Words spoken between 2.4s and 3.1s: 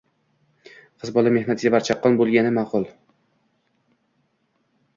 ma’qul.